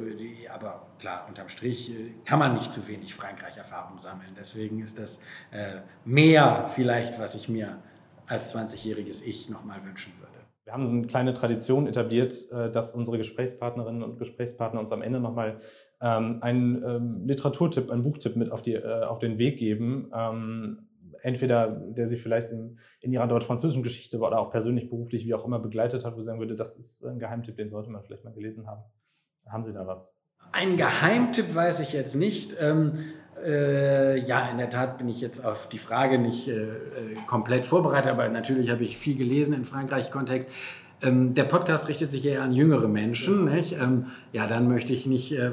[0.54, 4.34] aber klar, unterm Strich äh, kann man nicht zu wenig Frankreich-Erfahrung sammeln.
[4.38, 5.22] Deswegen ist das
[6.06, 7.78] mehr vielleicht, was ich mir
[8.28, 10.23] als 20-jähriges Ich nochmal wünschen würde.
[10.66, 15.02] Wir haben so eine kleine Tradition etabliert, äh, dass unsere Gesprächspartnerinnen und Gesprächspartner uns am
[15.02, 15.60] Ende nochmal
[16.02, 20.12] ähm, einen ähm, Literaturtipp, einen Buchtipp mit auf, die, äh, auf den Weg geben.
[20.16, 20.88] Ähm,
[21.22, 25.46] entweder der Sie vielleicht in, in Ihrer deutsch-französischen Geschichte oder auch persönlich, beruflich, wie auch
[25.46, 28.24] immer begleitet hat, wo Sie sagen würde, das ist ein Geheimtipp, den sollte man vielleicht
[28.24, 28.84] mal gelesen haben.
[29.46, 30.23] Haben Sie da was?
[30.52, 32.56] Ein Geheimtipp weiß ich jetzt nicht.
[32.60, 33.06] Ähm,
[33.44, 36.78] äh, ja, in der Tat bin ich jetzt auf die Frage nicht äh, äh
[37.28, 40.50] komplett vorbereitet, aber natürlich habe ich viel gelesen im Frankreich-Kontext.
[41.04, 43.46] Ähm, der Podcast richtet sich eher an jüngere Menschen.
[43.46, 43.74] Nicht?
[43.74, 45.52] Ähm, ja, dann möchte ich nicht, äh,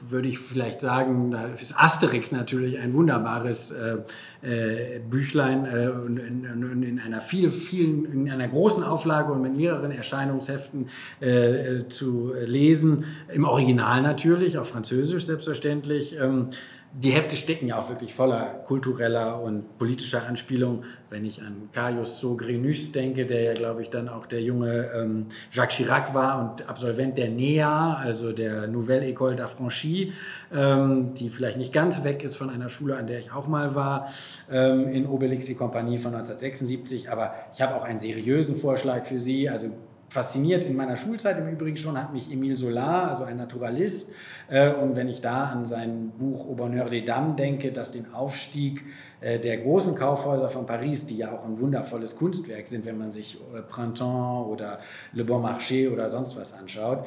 [0.00, 3.98] würde ich vielleicht sagen, da ist Asterix natürlich ein wunderbares äh,
[4.42, 9.42] äh, Büchlein äh, und in, in, in, einer viel, vielen, in einer großen Auflage und
[9.42, 10.88] mit mehreren Erscheinungsheften
[11.20, 13.04] äh, zu lesen.
[13.32, 16.16] Im Original natürlich, auf Französisch selbstverständlich.
[16.18, 16.48] Ähm,
[16.94, 20.84] die Hefte stecken ja auch wirklich voller kultureller und politischer Anspielung.
[21.08, 25.26] Wenn ich an Caius Sogrenus denke, der ja, glaube ich, dann auch der junge ähm,
[25.50, 30.12] Jacques Chirac war und Absolvent der NEA, also der Nouvelle École d'Affranchi,
[30.52, 33.74] ähm, die vielleicht nicht ganz weg ist von einer Schule, an der ich auch mal
[33.74, 34.08] war,
[34.50, 37.10] ähm, in Obelix et Compagnie von 1976.
[37.10, 39.48] Aber ich habe auch einen seriösen Vorschlag für Sie.
[39.48, 39.70] Also
[40.12, 44.10] fasziniert in meiner Schulzeit im Übrigen schon, hat mich Emile Solar, also ein Naturalist.
[44.50, 48.12] Äh, und wenn ich da an sein Buch Au Bonheur des Dames denke, das den
[48.12, 48.84] Aufstieg
[49.22, 53.10] äh, der großen Kaufhäuser von Paris, die ja auch ein wundervolles Kunstwerk sind, wenn man
[53.10, 54.80] sich äh, Printemps oder
[55.14, 57.06] Le Bon Marché oder sonst was anschaut,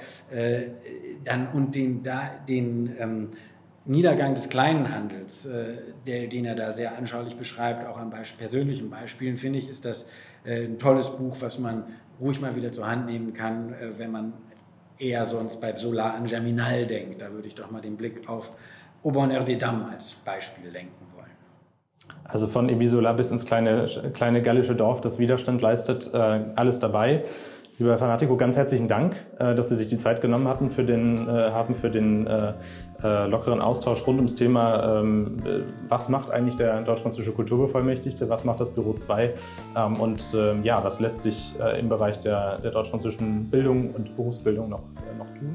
[1.24, 2.02] dann und den,
[2.48, 3.30] den ähm,
[3.86, 5.48] Niedergang des kleinen Handels,
[6.08, 10.08] den er da sehr anschaulich beschreibt, auch an persönlichen Beispielen, finde ich, ist das
[10.46, 11.84] ein tolles Buch, was man
[12.20, 14.34] ruhig mal wieder zur Hand nehmen kann, äh, wenn man
[14.98, 17.22] eher sonst bei Solar an Germinal denkt.
[17.22, 18.52] Da würde ich doch mal den Blick auf
[19.04, 21.26] Aubonheur des Dames als Beispiel lenken wollen.
[22.24, 26.18] Also von Ebisola bis ins kleine, kleine gallische Dorf, das Widerstand leistet, äh,
[26.56, 27.26] alles dabei.
[27.78, 31.28] Lieber Fanatico, ganz herzlichen Dank, äh, dass Sie sich die Zeit genommen hatten für den,
[31.28, 32.54] äh, haben für den äh,
[33.28, 35.44] lockeren Austausch rund ums Thema, ähm,
[35.90, 39.34] was macht eigentlich der deutsch-französische Kulturbevollmächtigte, was macht das Büro 2
[39.76, 44.70] ähm, und ähm, ja, was lässt sich im Bereich der, der deutsch-französischen Bildung und Berufsbildung
[44.70, 44.84] noch,
[45.18, 45.54] noch tun.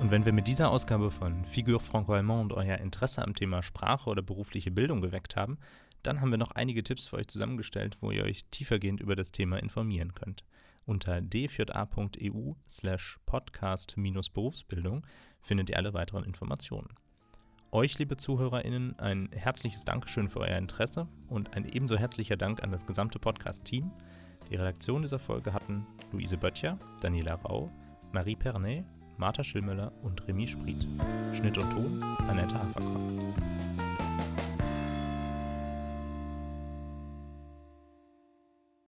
[0.00, 4.22] Und wenn wir mit dieser Ausgabe von Figure Franco-Allemande euer Interesse am Thema Sprache oder
[4.22, 5.58] berufliche Bildung geweckt haben,
[6.02, 9.32] dann haben wir noch einige Tipps für euch zusammengestellt, wo ihr euch tiefergehend über das
[9.32, 10.44] Thema informieren könnt.
[10.86, 15.06] Unter dja.eu slash podcast-berufsbildung
[15.42, 16.88] findet ihr alle weiteren Informationen.
[17.70, 22.72] Euch, liebe ZuhörerInnen, ein herzliches Dankeschön für euer Interesse und ein ebenso herzlicher Dank an
[22.72, 23.90] das gesamte Podcast-Team.
[24.50, 27.70] Die Redaktion dieser Folge hatten Luise Böttcher, Daniela Rau,
[28.12, 28.86] Marie Pernet,
[29.18, 30.86] Martha Schillmüller und Remy Spriet.
[31.34, 33.87] Schnitt und Ton Annette Haferkamp.